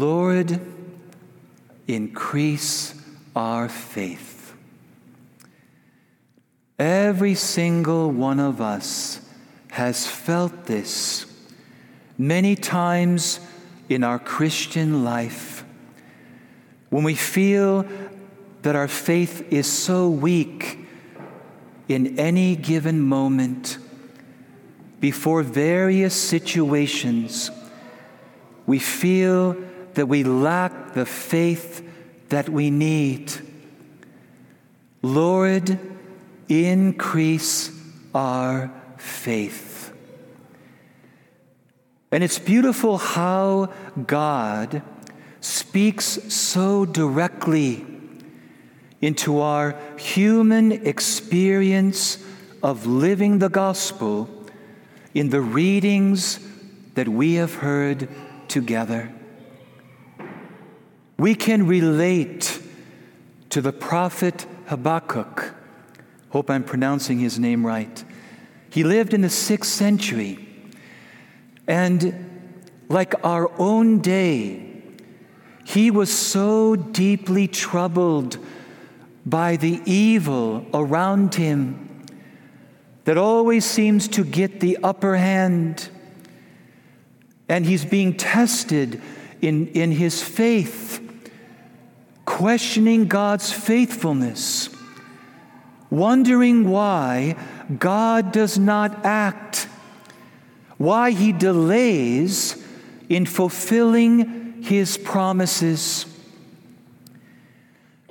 [0.00, 0.60] Lord,
[1.86, 2.94] increase
[3.36, 4.54] our faith.
[6.80, 9.20] Every single one of us
[9.70, 11.26] has felt this
[12.18, 13.38] many times
[13.88, 15.64] in our Christian life
[16.90, 17.86] when we feel
[18.62, 20.78] that our faith is so weak
[21.86, 23.78] in any given moment
[24.98, 27.52] before various situations,
[28.66, 29.56] we feel
[29.94, 31.88] that we lack the faith
[32.28, 33.32] that we need.
[35.02, 35.78] Lord,
[36.48, 37.70] increase
[38.14, 39.92] our faith.
[42.10, 43.72] And it's beautiful how
[44.06, 44.82] God
[45.40, 47.84] speaks so directly
[49.00, 52.24] into our human experience
[52.62, 54.30] of living the gospel
[55.12, 56.38] in the readings
[56.94, 58.08] that we have heard
[58.48, 59.12] together.
[61.16, 62.60] We can relate
[63.50, 65.54] to the prophet Habakkuk.
[66.30, 68.04] Hope I'm pronouncing his name right.
[68.70, 70.48] He lived in the sixth century.
[71.68, 72.52] And
[72.88, 74.82] like our own day,
[75.64, 78.38] he was so deeply troubled
[79.24, 82.04] by the evil around him
[83.04, 85.88] that always seems to get the upper hand.
[87.48, 89.00] And he's being tested
[89.40, 91.03] in, in his faith,
[92.24, 94.68] questioning God's faithfulness,
[95.90, 97.36] wondering why
[97.78, 99.68] God does not act,
[100.78, 102.62] why he delays
[103.08, 106.06] in fulfilling his promises.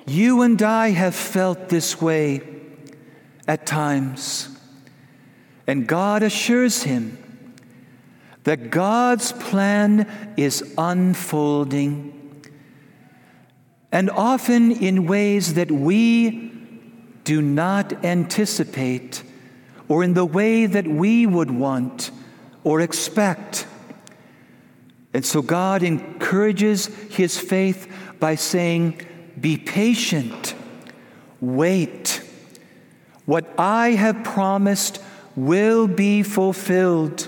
[0.06, 2.42] You and I have felt this way
[3.48, 4.50] at times.
[5.66, 7.18] And God assures him
[8.44, 12.23] that God's plan is unfolding,
[13.94, 16.52] and often in ways that we
[17.24, 19.24] do not anticipate,
[19.88, 22.10] or in the way that we would want
[22.64, 23.68] or expect.
[25.14, 27.88] And so God encourages his faith
[28.20, 29.00] by saying,
[29.40, 30.56] be patient.
[31.40, 32.22] Wait.
[33.26, 35.00] What I have promised
[35.36, 37.28] will be fulfilled.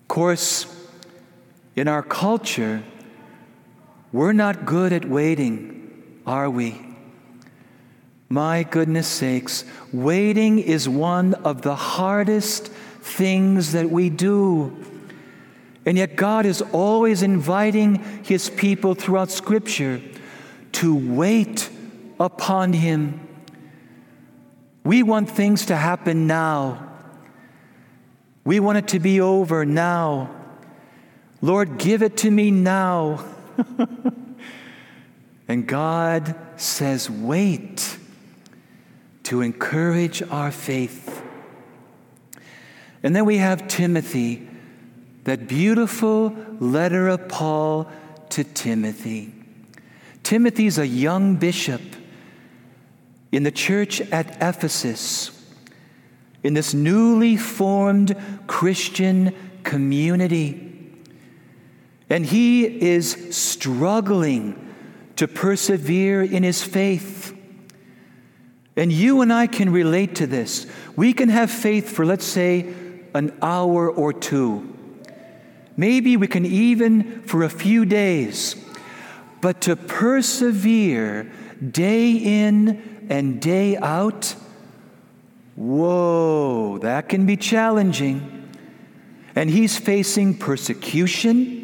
[0.00, 0.66] Of course,
[1.76, 2.82] in our culture,
[4.12, 6.80] we're not good at waiting, are we?
[8.28, 14.76] My goodness sakes, waiting is one of the hardest things that we do.
[15.84, 20.00] And yet, God is always inviting His people throughout Scripture
[20.72, 21.68] to wait
[22.20, 23.20] upon Him.
[24.84, 26.88] We want things to happen now.
[28.44, 30.30] We want it to be over now.
[31.40, 33.24] Lord, give it to me now.
[35.48, 37.98] and God says, wait
[39.24, 41.22] to encourage our faith.
[43.02, 44.48] And then we have Timothy,
[45.24, 47.90] that beautiful letter of Paul
[48.30, 49.32] to Timothy.
[50.22, 51.80] Timothy's a young bishop
[53.32, 55.30] in the church at Ephesus,
[56.42, 58.14] in this newly formed
[58.46, 60.71] Christian community.
[62.12, 64.74] And he is struggling
[65.16, 67.34] to persevere in his faith.
[68.76, 70.66] And you and I can relate to this.
[70.94, 72.74] We can have faith for, let's say,
[73.14, 74.76] an hour or two.
[75.74, 78.56] Maybe we can even for a few days.
[79.40, 81.32] But to persevere
[81.66, 84.34] day in and day out,
[85.56, 88.50] whoa, that can be challenging.
[89.34, 91.61] And he's facing persecution.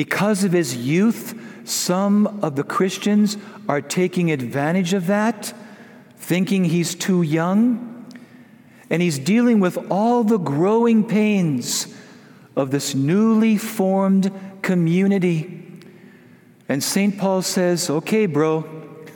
[0.00, 1.38] Because of his youth,
[1.68, 3.36] some of the Christians
[3.68, 5.52] are taking advantage of that,
[6.16, 8.06] thinking he's too young.
[8.88, 11.94] And he's dealing with all the growing pains
[12.56, 15.62] of this newly formed community.
[16.66, 17.18] And St.
[17.18, 18.64] Paul says, okay, bro,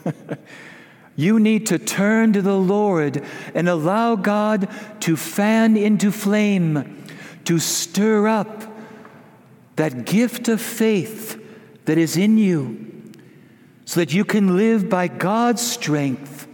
[1.15, 3.23] you need to turn to the Lord
[3.55, 7.03] and allow God to fan into flame,
[7.45, 8.74] to stir up
[9.75, 11.41] that gift of faith
[11.85, 13.11] that is in you,
[13.85, 16.47] so that you can live by God's strength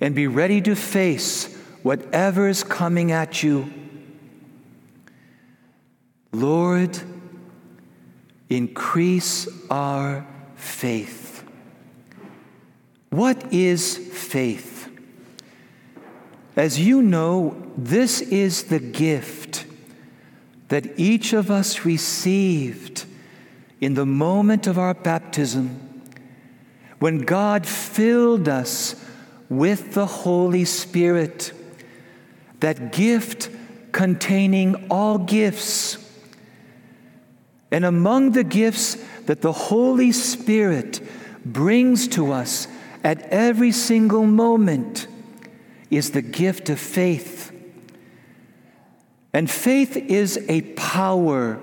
[0.00, 3.72] and be ready to face whatever is coming at you.
[6.32, 6.98] Lord,
[8.48, 10.26] increase our
[10.56, 11.44] faith.
[13.10, 14.88] What is faith?
[16.56, 19.64] As you know, this is the gift
[20.70, 23.04] that each of us received
[23.80, 26.02] in the moment of our baptism,
[27.00, 28.94] when God filled us
[29.48, 31.52] with the Holy Spirit,
[32.60, 33.50] that gift
[33.90, 35.98] containing all gifts.
[37.72, 38.96] And among the gifts
[39.26, 41.00] that the Holy Spirit
[41.44, 42.68] brings to us
[43.02, 45.08] at every single moment
[45.90, 47.50] is the gift of faith.
[49.32, 51.60] And faith is a power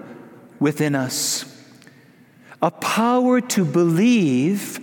[0.60, 1.46] within us,
[2.62, 4.80] a power to believe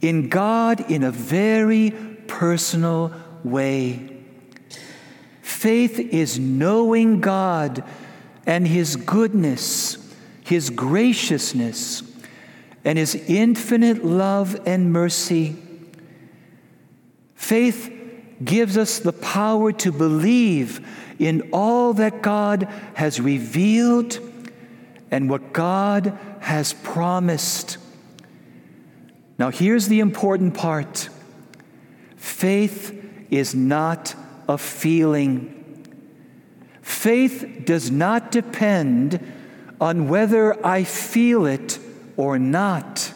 [0.00, 1.90] in God in a very
[2.26, 3.12] personal
[3.42, 4.16] way.
[5.42, 7.82] Faith is knowing God
[8.46, 9.98] and His goodness,
[10.44, 12.02] His graciousness,
[12.84, 15.56] and His infinite love and mercy.
[17.34, 17.97] Faith
[18.44, 20.86] gives us the power to believe
[21.18, 24.20] in all that God has revealed
[25.10, 27.78] and what God has promised.
[29.38, 31.08] Now, here's the important part
[32.16, 32.94] faith
[33.30, 34.14] is not
[34.48, 35.54] a feeling.
[36.82, 39.20] Faith does not depend
[39.80, 41.78] on whether I feel it
[42.16, 43.12] or not.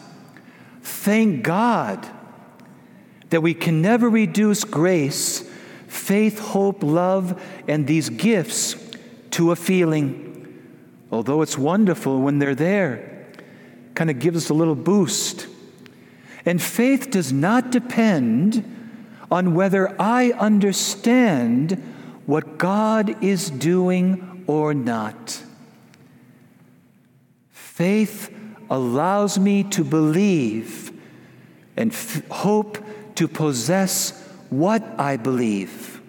[0.83, 2.09] Thank God
[3.33, 5.43] that we can never reduce grace,
[5.89, 8.77] faith, hope, love, and these gifts
[9.31, 10.63] to a feeling.
[11.11, 13.27] Although it's wonderful when they're there,
[13.95, 15.47] kind of gives us a little boost.
[16.45, 18.69] And faith does not depend
[19.31, 21.83] on whether I understand
[22.27, 25.43] what God is doing or not.
[27.51, 28.31] Faith
[28.69, 30.93] allows me to believe
[31.79, 32.79] and f- hope
[33.23, 34.21] to possess
[34.51, 36.01] what I believe.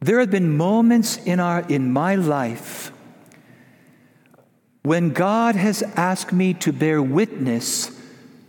[0.00, 2.90] There have been moments in, our, in my life
[4.84, 7.90] when God has asked me to bear witness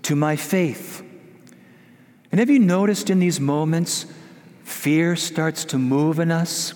[0.03, 1.03] to my faith.
[2.31, 4.05] And have you noticed in these moments,
[4.63, 6.73] fear starts to move in us?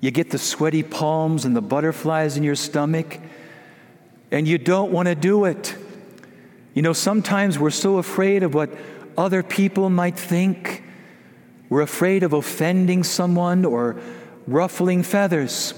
[0.00, 3.18] You get the sweaty palms and the butterflies in your stomach,
[4.30, 5.74] and you don't want to do it.
[6.74, 8.70] You know, sometimes we're so afraid of what
[9.18, 10.84] other people might think.
[11.68, 14.00] We're afraid of offending someone or
[14.46, 15.74] ruffling feathers.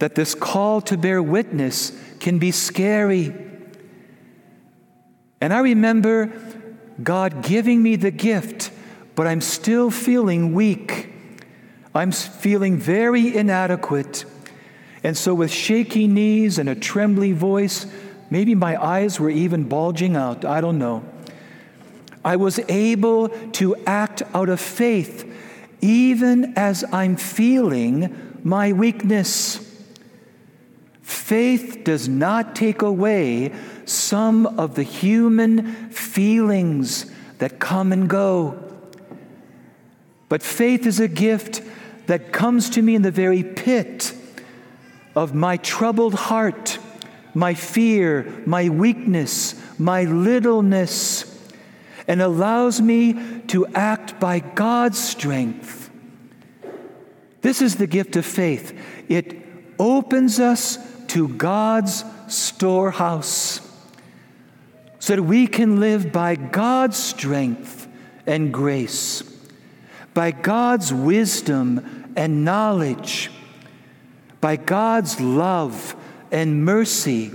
[0.00, 3.32] That this call to bear witness can be scary.
[5.40, 6.32] And I remember
[7.02, 8.70] God giving me the gift,
[9.14, 11.08] but I'm still feeling weak.
[11.94, 14.24] I'm feeling very inadequate.
[15.04, 17.86] And so, with shaky knees and a trembly voice,
[18.30, 21.04] maybe my eyes were even bulging out, I don't know.
[22.24, 25.30] I was able to act out of faith,
[25.80, 29.68] even as I'm feeling my weakness.
[31.02, 33.52] Faith does not take away
[33.84, 37.06] some of the human feelings
[37.38, 38.58] that come and go.
[40.28, 41.62] But faith is a gift
[42.06, 44.14] that comes to me in the very pit
[45.14, 46.78] of my troubled heart,
[47.34, 51.31] my fear, my weakness, my littleness,
[52.08, 55.90] and allows me to act by God's strength.
[57.42, 58.78] This is the gift of faith.
[59.08, 59.36] It
[59.78, 60.78] opens us
[61.08, 63.60] to God's storehouse
[64.98, 67.88] so that we can live by God's strength
[68.26, 69.22] and grace,
[70.14, 73.30] by God's wisdom and knowledge,
[74.40, 75.96] by God's love
[76.30, 77.32] and mercy.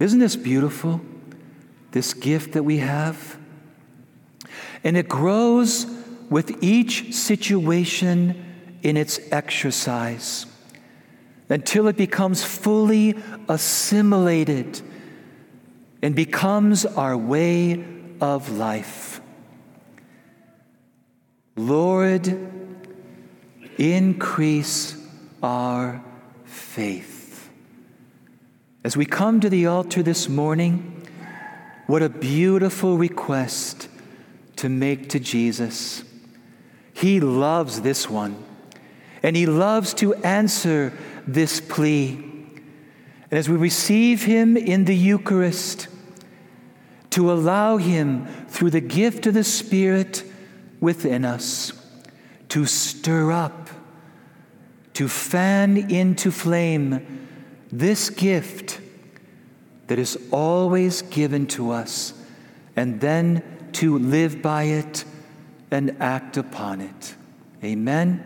[0.00, 1.00] Isn't this beautiful?
[1.92, 3.38] This gift that we have?
[4.82, 5.86] And it grows
[6.28, 10.46] with each situation in its exercise
[11.48, 13.14] until it becomes fully
[13.48, 14.80] assimilated
[16.02, 17.84] and becomes our way
[18.20, 19.20] of life.
[21.54, 22.26] Lord,
[23.78, 24.96] increase
[25.42, 26.02] our
[26.44, 27.50] faith.
[28.84, 31.01] As we come to the altar this morning,
[31.92, 33.86] what a beautiful request
[34.56, 36.02] to make to Jesus.
[36.94, 38.42] He loves this one,
[39.22, 40.94] and He loves to answer
[41.26, 42.14] this plea.
[42.14, 45.88] And as we receive Him in the Eucharist,
[47.10, 50.24] to allow Him, through the gift of the Spirit
[50.80, 51.74] within us,
[52.48, 53.68] to stir up,
[54.94, 57.28] to fan into flame
[57.70, 58.80] this gift
[59.92, 62.14] that is always given to us,
[62.76, 65.04] and then to live by it
[65.70, 67.14] and act upon it.
[67.62, 68.24] Amen.